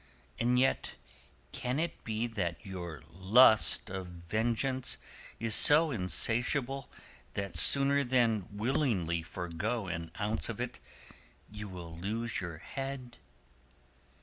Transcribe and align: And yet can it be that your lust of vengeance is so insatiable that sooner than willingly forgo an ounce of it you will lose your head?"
And 0.39 0.57
yet 0.57 0.95
can 1.51 1.79
it 1.79 2.03
be 2.03 2.25
that 2.25 2.65
your 2.65 3.03
lust 3.11 3.91
of 3.91 4.07
vengeance 4.07 4.97
is 5.39 5.53
so 5.53 5.91
insatiable 5.91 6.89
that 7.35 7.55
sooner 7.55 8.03
than 8.03 8.47
willingly 8.51 9.21
forgo 9.21 9.85
an 9.85 10.09
ounce 10.19 10.49
of 10.49 10.59
it 10.59 10.79
you 11.51 11.69
will 11.69 11.95
lose 11.95 12.41
your 12.41 12.57
head?" 12.57 13.17